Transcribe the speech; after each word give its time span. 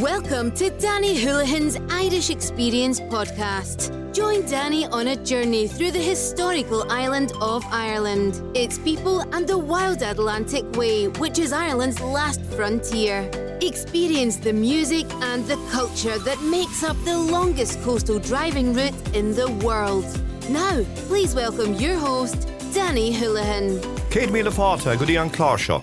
Welcome 0.00 0.50
to 0.56 0.68
Danny 0.68 1.18
Houlihan's 1.18 1.78
Irish 1.88 2.28
Experience 2.28 3.00
podcast. 3.00 4.14
Join 4.14 4.44
Danny 4.44 4.84
on 4.84 5.06
a 5.06 5.16
journey 5.16 5.66
through 5.66 5.92
the 5.92 5.98
historical 5.98 6.84
island 6.92 7.32
of 7.40 7.64
Ireland, 7.70 8.42
its 8.54 8.78
people, 8.78 9.22
and 9.34 9.48
the 9.48 9.56
wild 9.56 10.02
Atlantic 10.02 10.70
Way, 10.76 11.08
which 11.08 11.38
is 11.38 11.50
Ireland's 11.50 11.98
last 12.02 12.42
frontier. 12.42 13.30
Experience 13.62 14.36
the 14.36 14.52
music 14.52 15.06
and 15.22 15.46
the 15.46 15.56
culture 15.70 16.18
that 16.18 16.42
makes 16.42 16.82
up 16.82 17.02
the 17.06 17.16
longest 17.16 17.82
coastal 17.82 18.18
driving 18.18 18.74
route 18.74 19.16
in 19.16 19.34
the 19.34 19.50
world. 19.64 20.04
Now, 20.50 20.84
please 21.08 21.34
welcome 21.34 21.72
your 21.72 21.96
host, 21.96 22.50
Danny 22.74 23.12
Houlihan. 23.12 23.80
Kate 24.10 24.30
Mila 24.30 24.50
good 24.50 25.08
Clarshaw. 25.32 25.82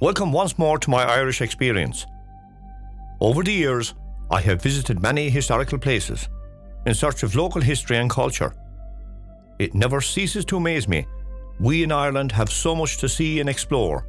Welcome 0.00 0.32
once 0.32 0.58
more 0.58 0.80
to 0.80 0.90
my 0.90 1.04
Irish 1.04 1.40
experience. 1.40 2.06
Over 3.20 3.42
the 3.42 3.52
years, 3.52 3.94
I 4.30 4.40
have 4.40 4.62
visited 4.62 5.02
many 5.02 5.28
historical 5.28 5.78
places 5.78 6.28
in 6.86 6.94
search 6.94 7.22
of 7.22 7.34
local 7.34 7.60
history 7.60 7.98
and 7.98 8.08
culture. 8.08 8.54
It 9.58 9.74
never 9.74 10.00
ceases 10.00 10.44
to 10.46 10.56
amaze 10.56 10.88
me. 10.88 11.06
We 11.58 11.82
in 11.82 11.92
Ireland 11.92 12.32
have 12.32 12.50
so 12.50 12.74
much 12.74 12.96
to 12.98 13.08
see 13.08 13.40
and 13.40 13.48
explore. 13.48 14.06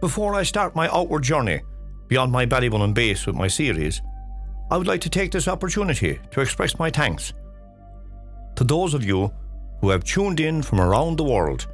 Before 0.00 0.34
I 0.34 0.42
start 0.42 0.76
my 0.76 0.88
outward 0.88 1.22
journey 1.22 1.62
beyond 2.08 2.30
my 2.30 2.44
Ballybunion 2.44 2.92
base 2.92 3.26
with 3.26 3.34
my 3.34 3.48
series, 3.48 4.02
I 4.70 4.76
would 4.76 4.86
like 4.86 5.00
to 5.00 5.08
take 5.08 5.30
this 5.30 5.48
opportunity 5.48 6.20
to 6.32 6.40
express 6.40 6.78
my 6.78 6.90
thanks 6.90 7.32
to 8.56 8.64
those 8.64 8.94
of 8.94 9.04
you 9.04 9.32
who 9.80 9.88
have 9.90 10.04
tuned 10.04 10.40
in 10.40 10.62
from 10.62 10.80
around 10.80 11.16
the 11.16 11.24
world 11.24 11.66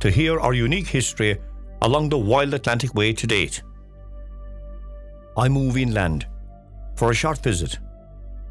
to 0.00 0.10
hear 0.10 0.38
our 0.38 0.54
unique 0.54 0.86
history 0.86 1.38
along 1.82 2.08
the 2.08 2.18
wild 2.18 2.54
Atlantic 2.54 2.94
Way 2.94 3.12
to 3.14 3.26
date. 3.26 3.62
I 5.38 5.48
move 5.48 5.76
inland 5.76 6.26
for 6.96 7.12
a 7.12 7.14
short 7.14 7.38
visit, 7.38 7.78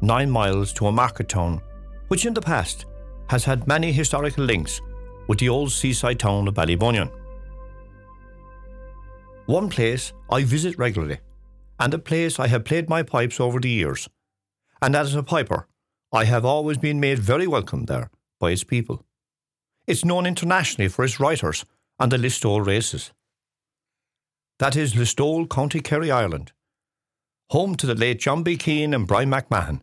nine 0.00 0.30
miles 0.30 0.72
to 0.72 0.86
a 0.86 0.92
market 0.92 1.28
town, 1.28 1.60
which 2.08 2.24
in 2.24 2.32
the 2.32 2.40
past 2.40 2.86
has 3.28 3.44
had 3.44 3.66
many 3.66 3.92
historical 3.92 4.44
links 4.44 4.80
with 5.28 5.38
the 5.38 5.50
old 5.50 5.70
seaside 5.70 6.18
town 6.18 6.48
of 6.48 6.54
Ballybunion. 6.54 7.10
One 9.44 9.68
place 9.68 10.14
I 10.30 10.44
visit 10.44 10.78
regularly, 10.78 11.18
and 11.78 11.92
a 11.92 11.98
place 11.98 12.38
I 12.38 12.46
have 12.46 12.64
played 12.64 12.88
my 12.88 13.02
pipes 13.02 13.38
over 13.38 13.60
the 13.60 13.68
years, 13.68 14.08
and 14.80 14.96
as 14.96 15.14
a 15.14 15.22
piper, 15.22 15.68
I 16.10 16.24
have 16.24 16.46
always 16.46 16.78
been 16.78 17.00
made 17.00 17.18
very 17.18 17.46
welcome 17.46 17.84
there 17.84 18.10
by 18.40 18.52
its 18.52 18.64
people. 18.64 19.04
It's 19.86 20.06
known 20.06 20.24
internationally 20.24 20.88
for 20.88 21.04
its 21.04 21.20
writers 21.20 21.66
and 22.00 22.10
the 22.10 22.16
Listowel 22.16 22.64
races. 22.64 23.12
That 24.58 24.74
is 24.74 24.94
Listowel, 24.94 25.50
County 25.50 25.80
Kerry, 25.80 26.10
Ireland, 26.10 26.52
home 27.50 27.74
to 27.76 27.86
the 27.86 27.94
late 27.94 28.20
John 28.20 28.42
B. 28.42 28.56
Keane 28.56 28.92
and 28.94 29.06
Bryan 29.06 29.30
MacMahon, 29.30 29.80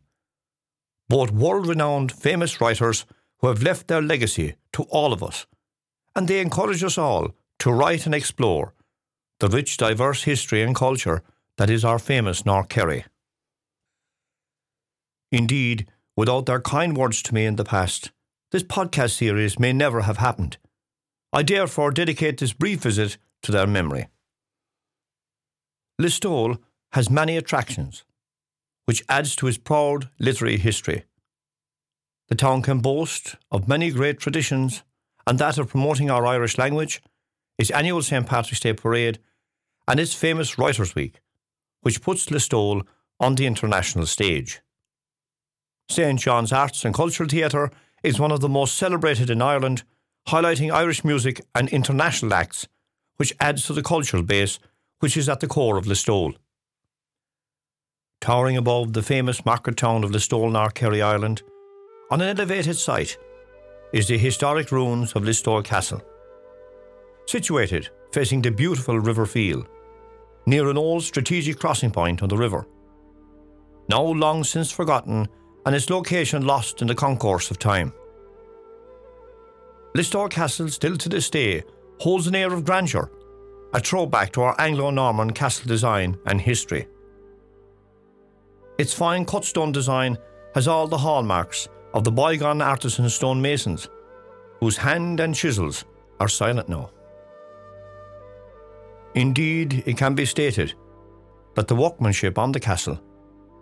both 1.09 1.31
world 1.31 1.67
renowned 1.67 2.11
famous 2.11 2.61
writers 2.61 3.05
who 3.39 3.47
have 3.47 3.63
left 3.63 3.87
their 3.87 4.01
legacy 4.01 4.55
to 4.73 4.83
all 4.83 5.13
of 5.13 5.23
us, 5.23 5.45
and 6.15 6.27
they 6.27 6.39
encourage 6.39 6.83
us 6.83 6.97
all 6.97 7.31
to 7.59 7.71
write 7.71 8.05
and 8.05 8.15
explore 8.15 8.73
the 9.39 9.49
rich, 9.49 9.77
diverse 9.77 10.23
history 10.23 10.61
and 10.61 10.75
culture 10.75 11.21
that 11.57 11.69
is 11.69 11.83
our 11.83 11.99
famous 11.99 12.45
North 12.45 12.69
Kerry. 12.69 13.05
Indeed, 15.31 15.87
without 16.15 16.45
their 16.45 16.61
kind 16.61 16.95
words 16.95 17.21
to 17.23 17.33
me 17.33 17.45
in 17.45 17.55
the 17.55 17.65
past, 17.65 18.11
this 18.51 18.63
podcast 18.63 19.11
series 19.17 19.59
may 19.59 19.73
never 19.73 20.01
have 20.01 20.17
happened. 20.17 20.57
I 21.33 21.43
therefore 21.43 21.91
dedicate 21.91 22.37
this 22.37 22.53
brief 22.53 22.81
visit 22.81 23.17
to 23.41 23.51
their 23.51 23.67
memory. 23.67 24.07
Listowel 26.01 26.59
has 26.95 27.09
many 27.09 27.35
attractions, 27.35 28.05
which 28.85 29.03
adds 29.09 29.35
to 29.35 29.47
its 29.47 29.57
proud 29.57 30.09
literary 30.17 30.55
history. 30.55 31.03
The 32.29 32.35
town 32.35 32.61
can 32.61 32.79
boast 32.79 33.35
of 33.51 33.67
many 33.67 33.91
great 33.91 34.17
traditions, 34.17 34.81
and 35.27 35.37
that 35.37 35.57
of 35.57 35.67
promoting 35.67 36.09
our 36.09 36.25
Irish 36.25 36.57
language, 36.57 37.01
its 37.57 37.69
annual 37.69 38.01
St. 38.01 38.25
Patrick's 38.25 38.61
Day 38.61 38.71
parade, 38.71 39.19
and 39.89 39.99
its 39.99 40.13
famous 40.13 40.57
Writers' 40.57 40.95
Week, 40.95 41.19
which 41.81 42.01
puts 42.01 42.27
Listowel 42.27 42.87
on 43.19 43.35
the 43.35 43.45
international 43.45 44.05
stage. 44.05 44.61
St. 45.89 46.17
John's 46.17 46.53
Arts 46.53 46.85
and 46.85 46.95
Cultural 46.95 47.27
Theatre 47.27 47.71
is 48.03 48.21
one 48.21 48.31
of 48.31 48.39
the 48.39 48.47
most 48.47 48.75
celebrated 48.75 49.29
in 49.29 49.41
Ireland, 49.41 49.83
highlighting 50.29 50.71
Irish 50.71 51.03
music 51.03 51.41
and 51.53 51.67
international 51.67 52.33
acts, 52.33 52.69
which 53.17 53.35
adds 53.41 53.65
to 53.65 53.73
the 53.73 53.83
cultural 53.83 54.23
base 54.23 54.59
which 54.99 55.17
is 55.17 55.27
at 55.27 55.41
the 55.41 55.47
core 55.47 55.77
of 55.77 55.87
Listowel 55.87 56.35
towering 58.25 58.57
above 58.57 58.91
the 58.91 59.03
famous 59.03 59.45
market 59.45 59.77
town 59.77 60.03
of 60.03 60.09
Listowel, 60.09 60.73
Kerry 60.73 60.99
Ireland, 60.99 61.43
on 62.09 62.21
an 62.21 62.35
elevated 62.35 62.75
site, 62.75 63.19
is 63.93 64.07
the 64.07 64.17
historic 64.17 64.71
ruins 64.71 65.13
of 65.13 65.21
Listowel 65.21 65.63
Castle. 65.63 66.01
Situated 67.27 67.89
facing 68.11 68.41
the 68.41 68.49
beautiful 68.49 68.99
River 68.99 69.27
Feale, 69.27 69.63
near 70.47 70.71
an 70.71 70.77
old 70.77 71.03
strategic 71.03 71.59
crossing 71.59 71.91
point 71.91 72.23
on 72.23 72.29
the 72.29 72.35
river. 72.35 72.65
Now 73.89 74.01
long 74.01 74.43
since 74.43 74.71
forgotten 74.71 75.27
and 75.67 75.75
its 75.75 75.91
location 75.91 76.47
lost 76.47 76.81
in 76.81 76.87
the 76.87 76.95
concourse 76.95 77.51
of 77.51 77.59
time. 77.59 77.93
Listowel 79.95 80.31
Castle, 80.31 80.69
still 80.69 80.97
to 80.97 81.09
this 81.09 81.29
day, 81.29 81.61
holds 81.99 82.25
an 82.25 82.33
air 82.33 82.51
of 82.51 82.65
grandeur, 82.65 83.11
a 83.75 83.79
throwback 83.79 84.31
to 84.31 84.41
our 84.41 84.55
Anglo 84.57 84.89
Norman 84.89 85.29
castle 85.29 85.67
design 85.67 86.17
and 86.25 86.41
history. 86.41 86.87
Its 88.77 88.93
fine 88.93 89.25
cut 89.25 89.45
stone 89.45 89.71
design 89.71 90.17
has 90.53 90.67
all 90.67 90.87
the 90.87 90.97
hallmarks 90.97 91.69
of 91.93 92.03
the 92.03 92.11
bygone 92.11 92.61
artisan 92.61 93.05
stonemasons, 93.05 93.89
whose 94.59 94.77
hand 94.77 95.19
and 95.19 95.33
chisels 95.35 95.85
are 96.19 96.27
silent 96.27 96.67
now. 96.67 96.89
Indeed, 99.13 99.83
it 99.85 99.97
can 99.97 100.13
be 100.13 100.25
stated 100.25 100.73
that 101.55 101.67
the 101.69 101.75
workmanship 101.75 102.37
on 102.37 102.51
the 102.51 102.59
castle 102.59 102.99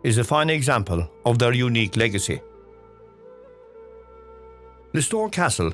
is 0.04 0.18
a 0.18 0.24
fine 0.24 0.50
example 0.50 1.08
of 1.26 1.38
their 1.38 1.54
unique 1.54 1.96
legacy. 1.96 2.42
Listowel 4.94 5.32
Castle 5.32 5.72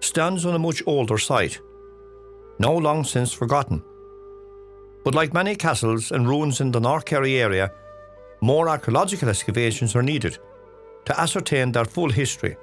stands 0.00 0.44
on 0.46 0.54
a 0.54 0.58
much 0.58 0.82
older 0.86 1.18
site, 1.18 1.60
now 2.58 2.72
long 2.72 3.04
since 3.04 3.32
forgotten. 3.32 3.82
But 5.04 5.14
like 5.14 5.34
many 5.34 5.56
castles 5.56 6.12
and 6.12 6.28
ruins 6.28 6.60
in 6.60 6.70
the 6.70 6.80
North 6.80 7.06
Kerry 7.06 7.40
area, 7.40 7.72
more 8.40 8.68
archaeological 8.68 9.28
excavations 9.28 9.94
are 9.94 10.02
needed 10.02 10.38
to 11.04 11.20
ascertain 11.20 11.72
their 11.72 11.84
full 11.84 12.10
history, 12.10 12.56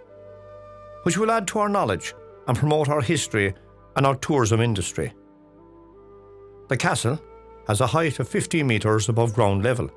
which 1.03 1.17
will 1.17 1.31
add 1.31 1.47
to 1.47 1.59
our 1.59 1.69
knowledge 1.69 2.13
and 2.47 2.57
promote 2.57 2.89
our 2.89 3.01
history 3.01 3.53
and 3.95 4.05
our 4.05 4.15
tourism 4.15 4.61
industry. 4.61 5.13
The 6.69 6.77
castle 6.77 7.19
has 7.67 7.81
a 7.81 7.87
height 7.87 8.19
of 8.19 8.29
50 8.29 8.63
metres 8.63 9.09
above 9.09 9.33
ground 9.33 9.63
level 9.63 9.89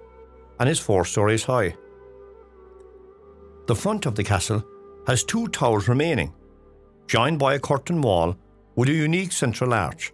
and 0.58 0.68
is 0.68 0.78
four 0.78 1.04
stories 1.04 1.44
high. 1.44 1.74
The 3.66 3.76
front 3.76 4.06
of 4.06 4.14
the 4.14 4.24
castle 4.24 4.64
has 5.06 5.24
two 5.24 5.48
towers 5.48 5.88
remaining, 5.88 6.34
joined 7.06 7.38
by 7.38 7.54
a 7.54 7.60
curtain 7.60 8.00
wall 8.00 8.36
with 8.74 8.88
a 8.88 8.92
unique 8.92 9.32
central 9.32 9.72
arch, 9.72 10.12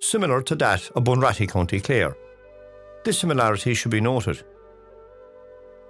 similar 0.00 0.42
to 0.42 0.54
that 0.56 0.90
of 0.94 1.04
Bunratty, 1.04 1.48
County 1.48 1.80
Clare. 1.80 2.16
This 3.04 3.18
similarity 3.18 3.74
should 3.74 3.90
be 3.90 4.00
noted 4.00 4.44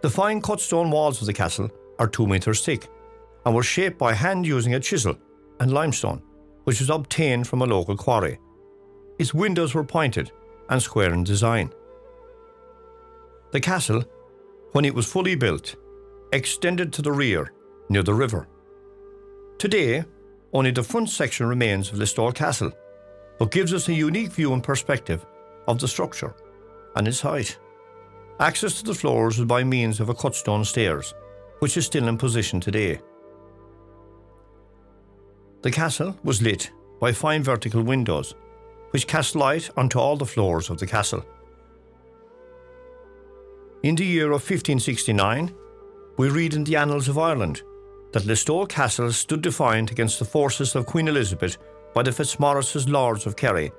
the 0.06 0.10
fine 0.10 0.40
cut 0.40 0.60
stone 0.60 0.88
walls 0.88 1.20
of 1.20 1.26
the 1.26 1.32
castle 1.32 1.68
are 1.98 2.06
two 2.06 2.28
metres 2.28 2.64
thick 2.64 2.86
and 3.44 3.52
were 3.52 3.62
shaped 3.64 3.98
by 3.98 4.14
hand 4.14 4.46
using 4.46 4.76
a 4.76 4.78
chisel 4.78 5.16
and 5.58 5.72
limestone, 5.72 6.22
which 6.62 6.78
was 6.78 6.90
obtained 6.90 7.44
from 7.44 7.60
a 7.60 7.66
local 7.66 7.96
quarry. 7.96 8.38
Its 9.18 9.34
windows 9.34 9.74
were 9.74 9.82
pointed 9.82 10.30
and 10.70 10.80
square 10.80 11.12
in 11.12 11.24
design. 11.24 11.72
The 13.50 13.58
castle, 13.58 14.04
when 14.70 14.84
it 14.84 14.94
was 14.94 15.10
fully 15.10 15.34
built, 15.34 15.74
extended 16.32 16.92
to 16.92 17.02
the 17.02 17.10
rear 17.10 17.52
near 17.88 18.04
the 18.04 18.14
river. 18.14 18.46
Today, 19.58 20.04
only 20.52 20.70
the 20.70 20.84
front 20.84 21.08
section 21.08 21.46
remains 21.46 21.90
of 21.90 21.98
Listowel 21.98 22.32
Castle, 22.32 22.70
but 23.40 23.50
gives 23.50 23.74
us 23.74 23.88
a 23.88 23.92
unique 23.92 24.30
view 24.30 24.52
and 24.52 24.62
perspective 24.62 25.26
of 25.66 25.80
the 25.80 25.88
structure 25.88 26.32
and 26.94 27.08
its 27.08 27.20
height. 27.20 27.58
Access 28.38 28.78
to 28.78 28.84
the 28.84 28.94
floors 28.94 29.38
was 29.38 29.46
by 29.46 29.64
means 29.64 29.98
of 29.98 30.10
a 30.10 30.14
cut 30.14 30.34
stone 30.34 30.64
stairs, 30.64 31.14
which 31.60 31.76
is 31.78 31.86
still 31.86 32.06
in 32.06 32.18
position 32.18 32.60
today. 32.60 33.00
The 35.62 35.70
castle 35.70 36.14
was 36.22 36.42
lit 36.42 36.70
by 37.00 37.12
fine 37.12 37.42
vertical 37.42 37.82
windows, 37.82 38.34
which 38.90 39.06
cast 39.06 39.36
light 39.36 39.70
onto 39.76 39.98
all 39.98 40.16
the 40.16 40.26
floors 40.26 40.68
of 40.68 40.78
the 40.78 40.86
castle. 40.86 41.24
In 43.82 43.94
the 43.94 44.04
year 44.04 44.26
of 44.26 44.42
1569, 44.42 45.54
we 46.18 46.28
read 46.28 46.54
in 46.54 46.64
the 46.64 46.76
Annals 46.76 47.08
of 47.08 47.18
Ireland 47.18 47.62
that 48.12 48.24
Listowel 48.24 48.68
Castle 48.68 49.12
stood 49.12 49.40
defiant 49.40 49.90
against 49.90 50.18
the 50.18 50.24
forces 50.26 50.74
of 50.74 50.86
Queen 50.86 51.08
Elizabeth 51.08 51.56
by 51.94 52.02
the 52.02 52.12
Fitzmaurice's 52.12 52.88
Lords 52.88 53.26
of 53.26 53.36
Kerry, 53.36 53.72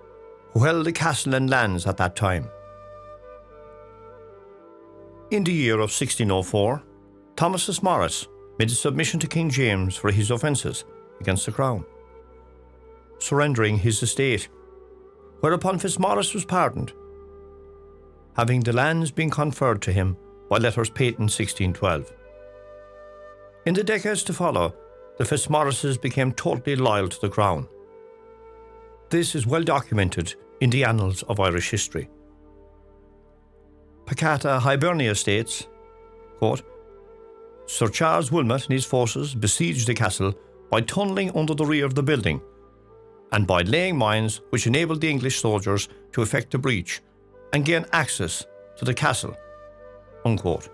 who 0.54 0.64
held 0.64 0.86
the 0.86 0.92
castle 0.92 1.36
and 1.36 1.50
lands 1.50 1.86
at 1.86 1.98
that 1.98 2.16
time. 2.16 2.50
In 5.30 5.44
the 5.44 5.52
year 5.52 5.74
of 5.74 5.92
1604, 5.92 6.82
Thomas 7.36 7.66
Fitzmaurice 7.66 8.28
made 8.58 8.70
a 8.70 8.74
submission 8.74 9.20
to 9.20 9.28
King 9.28 9.50
James 9.50 9.98
for 9.98 10.10
his 10.10 10.32
offences 10.32 10.86
against 11.20 11.46
the 11.46 11.52
crown, 11.52 11.84
surrendering 13.20 13.78
his 13.78 14.02
estate, 14.02 14.48
whereupon 15.42 15.80
Fitzmaurice 15.80 16.34
was 16.34 16.46
pardoned, 16.46 16.94
having 18.38 18.62
the 18.62 18.72
lands 18.72 19.12
been 19.12 19.30
conferred 19.30 19.82
to 19.82 19.92
him 19.92 20.16
by 20.50 20.60
letters 20.60 20.90
patent 20.90 21.30
1612. 21.30 22.10
In 23.66 23.74
the 23.74 23.84
decades 23.84 24.24
to 24.24 24.34
follow, 24.34 24.74
the 25.18 25.26
Fitzmaurices 25.26 25.98
became 25.98 26.32
totally 26.32 26.78
loyal 26.78 27.10
to 27.10 27.20
the 27.20 27.30
crown. 27.30 27.68
This 29.10 29.36
is 29.36 29.46
well 29.46 29.64
documented 29.64 30.36
in 30.62 30.70
the 30.70 30.86
annals 30.86 31.24
of 31.24 31.42
Irish 31.42 31.70
history. 31.70 32.08
Pacata 34.18 34.60
Hibernia 34.60 35.14
states, 35.14 35.68
quote, 36.40 36.64
Sir 37.68 37.88
Charles 37.88 38.32
Wilmot 38.32 38.64
and 38.64 38.74
his 38.74 38.86
forces 38.86 39.36
besieged 39.36 39.88
the 39.88 39.94
castle 39.94 40.34
by 40.72 40.82
tunnelling 40.82 41.36
under 41.36 41.54
the 41.54 41.66
rear 41.66 41.86
of 41.86 41.94
the 41.94 42.02
building 42.02 42.42
and 43.32 43.46
by 43.46 43.62
laying 43.62 43.96
mines 43.96 44.42
which 44.50 44.66
enabled 44.66 45.02
the 45.02 45.10
English 45.10 45.40
soldiers 45.40 45.88
to 46.14 46.24
effect 46.24 46.56
a 46.56 46.58
breach 46.58 47.02
and 47.54 47.64
gain 47.64 47.86
access 47.94 48.44
to 48.78 48.86
the 48.86 48.94
castle. 48.94 49.36
Unquote. 50.26 50.68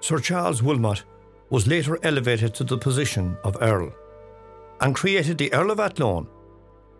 Sir 0.00 0.18
Charles 0.18 0.62
Wilmot 0.62 1.02
was 1.48 1.66
later 1.66 1.98
elevated 2.02 2.52
to 2.54 2.64
the 2.64 2.76
position 2.76 3.38
of 3.42 3.56
Earl 3.62 3.90
and 4.82 4.94
created 4.94 5.38
the 5.38 5.52
Earl 5.54 5.70
of 5.70 5.80
Athlone 5.80 6.28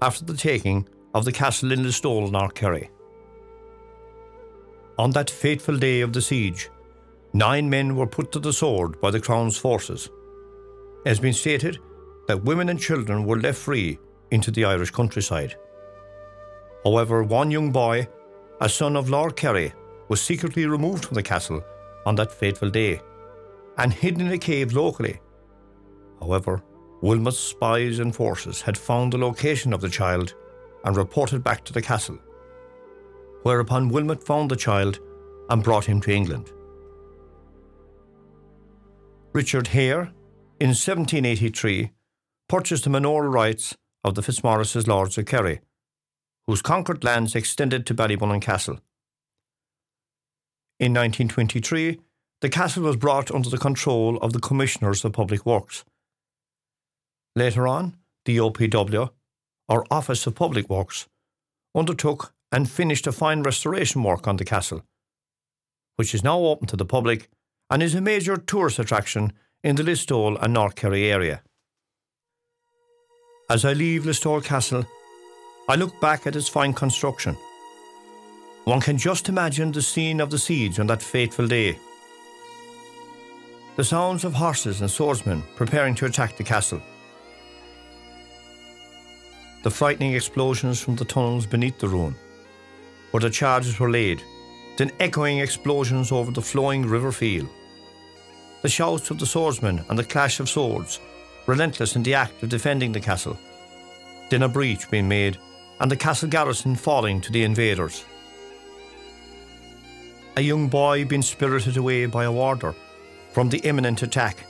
after 0.01 0.25
the 0.25 0.37
taking 0.37 0.89
of 1.13 1.27
the 1.27 1.33
castle 1.33 1.71
in 1.71 1.81
Listowel, 1.85 2.31
North 2.31 2.55
Kerry. 2.55 2.89
On 4.97 5.11
that 5.11 5.29
fateful 5.29 5.77
day 5.77 6.03
of 6.03 6.13
the 6.13 6.23
siege, 6.23 6.71
nine 7.33 7.69
men 7.69 7.97
were 7.97 8.07
put 8.07 8.31
to 8.33 8.39
the 8.39 8.53
sword 8.53 9.01
by 9.01 9.11
the 9.11 9.21
Crown's 9.21 9.57
forces. 9.57 10.09
It 11.05 11.09
has 11.09 11.19
been 11.19 11.33
stated 11.33 11.79
that 12.29 12.45
women 12.45 12.69
and 12.69 12.79
children 12.79 13.25
were 13.25 13.41
left 13.41 13.59
free 13.59 13.99
into 14.31 14.51
the 14.51 14.65
Irish 14.65 14.93
countryside. 14.93 15.57
However, 16.85 17.25
one 17.25 17.51
young 17.51 17.73
boy, 17.73 18.07
a 18.61 18.69
son 18.69 18.95
of 18.97 19.11
Lord 19.11 19.35
Kerry, 19.35 19.73
was 20.09 20.21
secretly 20.21 20.67
removed 20.67 21.07
from 21.07 21.17
the 21.17 21.23
castle 21.23 21.65
on 22.07 22.15
that 22.17 22.33
fateful 22.33 22.71
day 22.71 23.01
and 23.79 23.93
hidden 23.93 24.27
in 24.27 24.33
a 24.33 24.39
cave 24.39 24.75
locally. 24.75 25.21
However, 26.21 26.63
Wilmot's 27.03 27.39
spies 27.39 27.99
and 27.99 28.15
forces 28.15 28.63
had 28.63 28.79
found 28.79 29.13
the 29.13 29.19
location 29.19 29.73
of 29.73 29.81
the 29.81 29.89
child 29.89 30.35
and 30.85 30.97
reported 30.97 31.43
back 31.43 31.65
to 31.65 31.73
the 31.73 31.83
castle, 31.83 32.19
whereupon 33.45 33.91
Wilmot 33.91 34.27
found 34.27 34.51
the 34.51 34.57
child 34.57 34.99
and 35.49 35.63
brought 35.63 35.85
him 35.85 36.01
to 36.01 36.11
England. 36.11 36.51
Richard 39.33 39.69
Hare, 39.69 40.13
in 40.61 40.71
1783, 40.71 41.91
purchased 42.49 42.85
the 42.85 42.91
manorial 42.91 43.31
rights 43.31 43.77
of 44.03 44.15
the 44.15 44.23
Fitzmaurice's 44.23 44.89
lords 44.89 45.19
of 45.19 45.27
Kerry, 45.27 45.61
whose 46.47 46.63
conquered 46.63 47.05
lands 47.05 47.35
extended 47.35 47.85
to 47.87 47.95
Ballybunion 47.95 48.41
Castle. 48.41 48.81
In 50.81 50.93
1923, 50.93 52.01
the 52.41 52.49
castle 52.49 52.85
was 52.85 52.97
brought 52.97 53.31
under 53.31 53.51
the 53.51 53.59
control 53.59 54.17
of 54.19 54.33
the 54.33 54.41
Commissioners 54.41 55.05
of 55.05 55.13
Public 55.13 55.45
Works. 55.45 55.85
Later 57.37 57.69
on, 57.69 57.97
the 58.25 58.39
OPW, 58.39 59.11
or 59.69 59.87
Office 59.91 60.27
of 60.27 60.35
Public 60.35 60.69
Works, 60.71 61.09
undertook 61.75 62.33
and 62.55 62.71
finished 62.71 63.09
a 63.09 63.13
fine 63.13 63.43
restoration 63.43 64.05
work 64.05 64.29
on 64.29 64.37
the 64.37 64.45
castle, 64.45 64.85
which 65.97 66.15
is 66.15 66.23
now 66.23 66.39
open 66.39 66.69
to 66.69 66.77
the 66.77 66.85
public 66.85 67.29
and 67.69 67.83
is 67.83 67.97
a 67.97 68.01
major 68.01 68.37
tourist 68.37 68.79
attraction 68.79 69.33
in 69.65 69.75
the 69.75 69.83
Listowel 69.83 70.39
and 70.41 70.55
North 70.55 70.77
Kerry 70.77 71.11
area. 71.11 71.43
As 73.51 73.65
I 73.65 73.73
leave 73.73 74.05
Listowel 74.05 74.45
Castle, 74.45 74.87
I 75.69 75.75
look 75.75 76.01
back 76.01 76.29
at 76.29 76.37
its 76.37 76.49
fine 76.49 76.73
construction. 76.73 77.37
One 78.67 78.81
can 78.81 78.99
just 78.99 79.29
imagine 79.29 79.73
the 79.73 79.83
scene 79.83 80.21
of 80.21 80.31
the 80.31 80.39
siege 80.39 80.79
on 80.79 80.87
that 80.87 81.03
fateful 81.03 81.49
day. 81.49 81.77
The 83.75 83.85
sounds 83.85 84.23
of 84.25 84.33
horses 84.33 84.81
and 84.81 84.89
swordsmen 84.89 85.43
preparing 85.57 85.97
to 85.97 86.07
attack 86.07 86.37
the 86.37 86.45
castle. 86.45 86.81
The 89.65 89.71
frightening 89.71 90.15
explosions 90.15 90.81
from 90.81 90.95
the 90.95 91.05
tunnels 91.05 91.47
beneath 91.47 91.79
the 91.79 91.89
ruin, 91.89 92.15
where 93.15 93.21
the 93.21 93.31
charges 93.31 93.79
were 93.79 93.93
laid, 93.93 94.25
then 94.77 94.91
echoing 94.99 95.39
explosions 95.39 96.11
over 96.11 96.33
the 96.33 96.43
flowing 96.43 96.85
river 96.85 97.13
Feale. 97.13 97.49
The 98.63 98.69
shouts 98.69 99.09
of 99.09 99.21
the 99.21 99.25
swordsmen 99.25 99.85
and 99.89 99.97
the 99.97 100.03
clash 100.03 100.41
of 100.41 100.49
swords, 100.49 100.99
relentless 101.47 101.95
in 101.95 102.03
the 102.03 102.15
act 102.15 102.43
of 102.43 102.49
defending 102.49 102.91
the 102.91 102.99
castle. 102.99 103.39
Then 104.31 104.43
a 104.43 104.49
breach 104.49 104.91
being 104.91 105.07
made 105.07 105.39
and 105.79 105.89
the 105.89 105.97
castle 105.97 106.29
garrison 106.29 106.75
falling 106.75 107.21
to 107.21 107.31
the 107.31 107.45
invaders. 107.45 108.05
A 110.37 110.41
young 110.41 110.67
boy 110.67 111.05
being 111.05 111.23
spirited 111.23 111.77
away 111.77 112.07
by 112.07 112.25
a 112.25 112.33
warder 112.33 112.75
from 113.31 113.49
the 113.49 113.59
imminent 113.59 114.03
attack, 114.03 114.45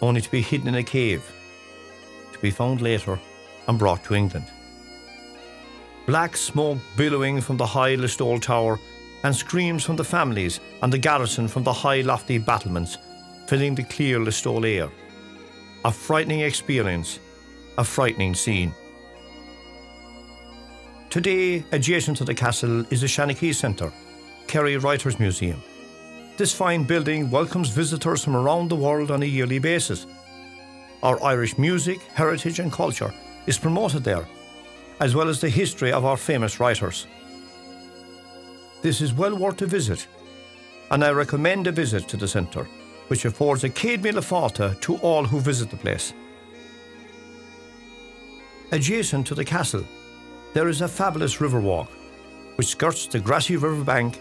only 0.00 0.22
to 0.22 0.30
be 0.30 0.40
hidden 0.40 0.68
in 0.68 0.76
a 0.76 0.82
cave, 0.82 1.30
to 2.32 2.38
be 2.38 2.50
found 2.50 2.80
later 2.80 3.20
and 3.68 3.78
brought 3.78 4.02
to 4.04 4.14
England. 4.14 4.46
Black 6.06 6.36
smoke 6.36 6.78
billowing 6.96 7.40
from 7.40 7.56
the 7.56 7.66
high 7.66 7.94
Listowel 7.94 8.40
Tower 8.40 8.80
and 9.22 9.34
screams 9.34 9.84
from 9.84 9.94
the 9.94 10.04
families 10.04 10.58
and 10.82 10.92
the 10.92 10.98
garrison 10.98 11.46
from 11.46 11.62
the 11.62 11.72
high 11.72 12.00
lofty 12.00 12.38
battlements 12.38 12.98
filling 13.46 13.76
the 13.76 13.84
clear 13.84 14.18
Listowel 14.18 14.64
air. 14.64 14.90
A 15.84 15.92
frightening 15.92 16.40
experience, 16.40 17.20
a 17.78 17.84
frightening 17.84 18.34
scene. 18.34 18.74
Today, 21.08 21.64
adjacent 21.70 22.16
to 22.16 22.24
the 22.24 22.34
castle 22.34 22.84
is 22.90 23.02
the 23.02 23.06
Seanchaí 23.06 23.54
Centre, 23.54 23.92
Kerry 24.48 24.78
Writers 24.78 25.20
Museum. 25.20 25.62
This 26.36 26.52
fine 26.52 26.82
building 26.82 27.30
welcomes 27.30 27.68
visitors 27.68 28.24
from 28.24 28.34
around 28.34 28.68
the 28.68 28.76
world 28.76 29.10
on 29.10 29.22
a 29.22 29.26
yearly 29.26 29.60
basis. 29.60 30.06
Our 31.02 31.22
Irish 31.22 31.58
music, 31.58 32.00
heritage, 32.14 32.58
and 32.58 32.72
culture 32.72 33.12
is 33.46 33.58
promoted 33.58 34.02
there, 34.02 34.26
as 35.00 35.14
well 35.14 35.28
as 35.28 35.40
the 35.40 35.48
history 35.48 35.92
of 35.92 36.04
our 36.04 36.16
famous 36.16 36.60
writers. 36.60 37.06
This 38.82 39.00
is 39.00 39.12
well 39.12 39.36
worth 39.36 39.62
a 39.62 39.66
visit, 39.66 40.06
and 40.90 41.04
I 41.04 41.10
recommend 41.10 41.66
a 41.66 41.72
visit 41.72 42.08
to 42.08 42.16
the 42.16 42.28
centre, 42.28 42.68
which 43.08 43.24
affords 43.24 43.64
a 43.64 43.68
céad 43.68 44.02
míle 44.02 44.22
fáilte 44.22 44.80
to 44.80 44.96
all 44.96 45.24
who 45.24 45.40
visit 45.40 45.70
the 45.70 45.76
place. 45.76 46.12
Adjacent 48.72 49.26
to 49.26 49.34
the 49.34 49.44
castle 49.44 49.84
there 50.54 50.68
is 50.68 50.82
a 50.82 50.88
fabulous 50.88 51.40
river 51.40 51.60
walk 51.60 51.90
which 52.56 52.68
skirts 52.68 53.06
the 53.06 53.18
grassy 53.18 53.56
riverbank 53.56 54.20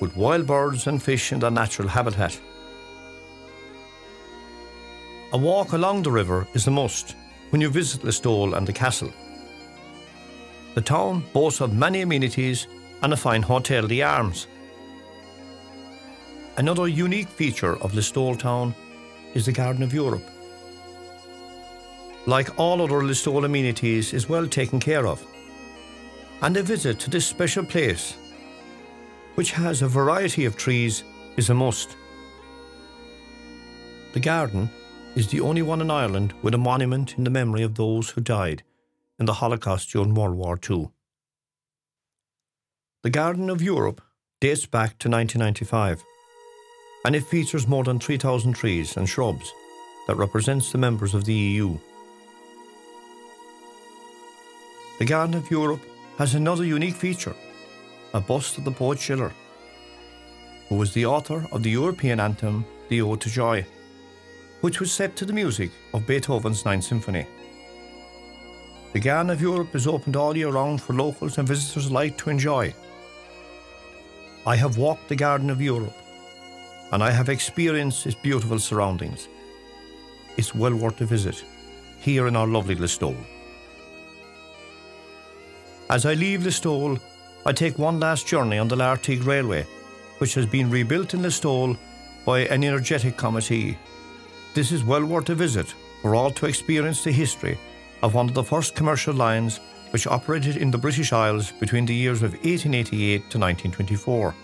with 0.00 0.16
wild 0.16 0.46
birds 0.46 0.86
and 0.86 1.02
fish 1.02 1.32
in 1.32 1.40
their 1.40 1.50
natural 1.50 1.88
habitat. 1.88 2.38
A 5.32 5.38
walk 5.38 5.72
along 5.72 6.02
the 6.02 6.10
river 6.10 6.46
is 6.54 6.66
a 6.66 6.70
must 6.70 7.16
when 7.50 7.60
you 7.60 7.70
visit 7.70 8.02
Listowel 8.02 8.56
and 8.56 8.66
the 8.66 8.72
castle. 8.72 9.12
The 10.74 10.80
town 10.80 11.22
boasts 11.32 11.60
of 11.60 11.72
many 11.72 12.00
amenities 12.00 12.66
and 13.02 13.12
a 13.12 13.16
fine 13.16 13.42
Hotel 13.42 13.86
the 13.86 14.02
Arms. 14.02 14.48
Another 16.56 16.88
unique 16.88 17.28
feature 17.28 17.76
of 17.76 17.92
Listowel 17.92 18.36
town 18.36 18.74
is 19.34 19.46
the 19.46 19.52
Garden 19.52 19.84
of 19.84 19.94
Europe. 19.94 20.28
Like 22.26 22.58
all 22.58 22.82
other 22.82 23.02
Listowel 23.02 23.44
amenities, 23.44 24.12
is 24.12 24.28
well 24.28 24.48
taken 24.48 24.80
care 24.80 25.06
of 25.06 25.24
and 26.42 26.56
a 26.56 26.62
visit 26.62 26.98
to 26.98 27.08
this 27.08 27.26
special 27.26 27.64
place, 27.64 28.16
which 29.36 29.52
has 29.52 29.80
a 29.80 29.88
variety 29.88 30.44
of 30.44 30.56
trees, 30.56 31.04
is 31.36 31.50
a 31.50 31.54
must. 31.54 31.96
The 34.12 34.20
garden 34.20 34.68
is 35.14 35.28
the 35.28 35.40
only 35.40 35.62
one 35.62 35.80
in 35.80 35.90
Ireland 35.90 36.34
with 36.42 36.54
a 36.54 36.58
monument 36.58 37.16
in 37.16 37.22
the 37.22 37.30
memory 37.30 37.62
of 37.62 37.76
those 37.76 38.10
who 38.10 38.20
died 38.20 38.64
in 39.18 39.26
the 39.26 39.34
Holocaust 39.34 39.90
during 39.90 40.14
World 40.14 40.36
War 40.36 40.58
II. 40.68 40.88
The 43.02 43.10
Garden 43.10 43.50
of 43.50 43.62
Europe 43.62 44.00
dates 44.40 44.66
back 44.66 44.98
to 44.98 45.08
1995 45.08 46.02
and 47.04 47.14
it 47.14 47.24
features 47.24 47.68
more 47.68 47.84
than 47.84 47.98
3,000 47.98 48.54
trees 48.54 48.96
and 48.96 49.08
shrubs 49.08 49.52
that 50.06 50.16
represents 50.16 50.72
the 50.72 50.78
members 50.78 51.14
of 51.14 51.24
the 51.24 51.34
EU. 51.34 51.78
The 54.98 55.04
Garden 55.04 55.34
of 55.34 55.50
Europe 55.50 55.82
has 56.18 56.34
another 56.34 56.64
unique 56.64 56.94
feature 56.94 57.34
a 58.14 58.20
bust 58.20 58.56
of 58.58 58.64
the 58.64 58.70
poet 58.70 58.98
Schiller, 58.98 59.32
who 60.68 60.76
was 60.76 60.94
the 60.94 61.04
author 61.04 61.46
of 61.50 61.64
the 61.64 61.70
European 61.70 62.20
anthem, 62.20 62.64
The 62.88 63.02
Ode 63.02 63.20
to 63.22 63.28
Joy, 63.28 63.66
which 64.60 64.78
was 64.78 64.92
set 64.92 65.16
to 65.16 65.24
the 65.24 65.32
music 65.32 65.72
of 65.92 66.06
Beethoven's 66.06 66.64
Ninth 66.64 66.84
Symphony. 66.84 67.26
The 68.94 69.00
Garden 69.00 69.30
of 69.30 69.42
Europe 69.42 69.74
is 69.74 69.88
opened 69.88 70.14
all 70.14 70.36
year 70.36 70.50
round 70.50 70.80
for 70.80 70.92
locals 70.92 71.36
and 71.36 71.48
visitors 71.48 71.86
alike 71.86 72.16
to 72.18 72.30
enjoy. 72.30 72.72
I 74.46 74.54
have 74.54 74.78
walked 74.78 75.08
the 75.08 75.16
Garden 75.16 75.50
of 75.50 75.60
Europe 75.60 75.96
and 76.92 77.02
I 77.02 77.10
have 77.10 77.28
experienced 77.28 78.06
its 78.06 78.14
beautiful 78.14 78.60
surroundings. 78.60 79.26
It's 80.36 80.54
well 80.54 80.76
worth 80.76 81.00
a 81.00 81.06
visit 81.06 81.44
here 81.98 82.28
in 82.28 82.36
our 82.36 82.46
lovely 82.46 82.76
Listowel. 82.76 83.16
As 85.90 86.06
I 86.06 86.14
leave 86.14 86.42
Listowel, 86.42 87.00
I 87.44 87.52
take 87.52 87.76
one 87.80 87.98
last 87.98 88.28
journey 88.28 88.58
on 88.58 88.68
the 88.68 88.76
Lartigue 88.76 89.26
Railway, 89.26 89.66
which 90.18 90.34
has 90.34 90.46
been 90.46 90.70
rebuilt 90.70 91.14
in 91.14 91.22
Listowel 91.22 91.76
by 92.24 92.42
an 92.46 92.62
energetic 92.62 93.16
committee. 93.16 93.76
This 94.54 94.70
is 94.70 94.84
well 94.84 95.04
worth 95.04 95.30
a 95.30 95.34
visit 95.34 95.74
for 96.00 96.14
all 96.14 96.30
to 96.30 96.46
experience 96.46 97.02
the 97.02 97.10
history 97.10 97.58
of 98.04 98.12
one 98.12 98.28
of 98.28 98.34
the 98.34 98.44
first 98.44 98.74
commercial 98.74 99.14
lines 99.14 99.60
which 99.90 100.06
operated 100.06 100.58
in 100.58 100.70
the 100.70 100.76
British 100.76 101.10
Isles 101.10 101.52
between 101.52 101.86
the 101.86 101.94
years 101.94 102.22
of 102.22 102.32
1888 102.32 103.30
to 103.30 103.38
1924. 103.38 104.34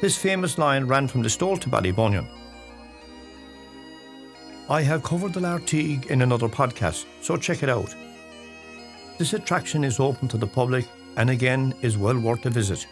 This 0.00 0.16
famous 0.16 0.56
line 0.56 0.84
ran 0.84 1.08
from 1.08 1.24
Listowel 1.24 1.60
to 1.60 1.68
Ballybunion. 1.68 2.28
I 4.68 4.82
have 4.82 5.02
covered 5.02 5.32
the 5.32 5.40
Lartigue 5.40 6.06
in 6.06 6.22
another 6.22 6.48
podcast, 6.48 7.04
so 7.20 7.36
check 7.36 7.64
it 7.64 7.68
out. 7.68 7.92
This 9.18 9.32
attraction 9.32 9.82
is 9.82 9.98
open 9.98 10.28
to 10.28 10.38
the 10.38 10.46
public 10.46 10.86
and 11.16 11.30
again 11.30 11.74
is 11.82 11.98
well 11.98 12.18
worth 12.18 12.46
a 12.46 12.50
visit. 12.50 12.86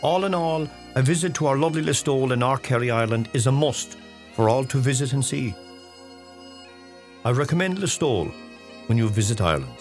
All 0.00 0.24
in 0.24 0.34
all, 0.34 0.66
a 0.94 1.02
visit 1.02 1.34
to 1.34 1.46
our 1.46 1.58
lovely 1.58 1.82
Listowel 1.82 2.32
in 2.32 2.62
Kerry 2.62 2.90
Ireland 2.90 3.28
is 3.34 3.46
a 3.46 3.52
must 3.52 3.98
for 4.32 4.48
all 4.48 4.64
to 4.64 4.78
visit 4.78 5.12
and 5.12 5.22
see. 5.22 5.54
I 7.28 7.30
recommend 7.30 7.76
Listowel 7.76 8.32
when 8.86 8.96
you 8.96 9.06
visit 9.06 9.42
Ireland. 9.42 9.80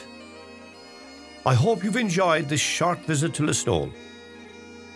I 1.46 1.54
hope 1.54 1.82
you've 1.82 1.96
enjoyed 1.96 2.50
this 2.50 2.60
short 2.60 3.00
visit 3.06 3.34
to 3.36 3.44
Listowel. 3.44 3.90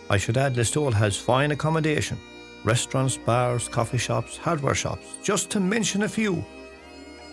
I 0.10 0.17
should 0.17 0.36
add 0.36 0.55
Listowel 0.55 0.91
has 0.91 1.15
fine 1.15 1.51
accommodation 1.51 2.17
restaurants, 2.65 3.15
bars, 3.15 3.70
coffee 3.70 3.98
shops, 3.98 4.36
hardware 4.36 4.75
shops, 4.75 5.15
just 5.24 5.50
to 5.51 5.62
mention 5.62 6.03
a 6.03 6.10
few. 6.10 6.43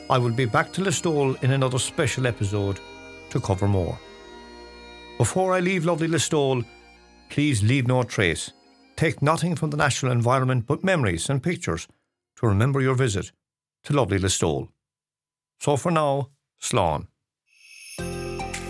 I 0.08 0.18
will 0.18 0.30
be 0.30 0.44
back 0.44 0.72
to 0.74 0.82
Listowel 0.82 1.42
in 1.42 1.50
another 1.50 1.80
special 1.80 2.28
episode 2.28 2.78
to 3.30 3.40
cover 3.40 3.66
more. 3.66 3.98
Before 5.18 5.52
I 5.52 5.58
leave 5.58 5.84
lovely 5.84 6.06
Listowel, 6.06 6.64
please 7.28 7.60
leave 7.60 7.88
no 7.88 8.04
trace. 8.04 8.52
Take 8.94 9.20
nothing 9.20 9.56
from 9.56 9.70
the 9.70 9.76
natural 9.78 10.12
environment 10.12 10.68
but 10.68 10.84
memories 10.84 11.28
and 11.28 11.42
pictures 11.42 11.88
to 12.36 12.46
remember 12.46 12.80
your 12.80 12.94
visit 12.94 13.32
to 13.82 13.92
lovely 13.94 14.20
Listowel. 14.20 14.68
So 15.60 15.76
for 15.76 15.90
now, 15.90 16.30
Slán. 16.60 17.08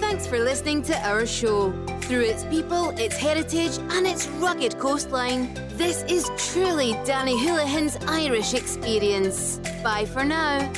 Thanks 0.00 0.26
for 0.26 0.38
listening 0.38 0.82
to 0.82 0.96
our 1.06 1.26
show. 1.26 1.72
Through 2.00 2.22
its 2.22 2.44
people, 2.44 2.90
its 2.98 3.16
heritage, 3.16 3.78
and 3.90 4.06
its 4.06 4.26
rugged 4.40 4.78
coastline, 4.78 5.52
this 5.76 6.02
is 6.08 6.30
truly 6.52 6.94
Danny 7.04 7.36
Houlihan's 7.36 7.96
Irish 8.06 8.54
experience. 8.54 9.60
Bye 9.84 10.06
for 10.06 10.24
now. 10.24 10.72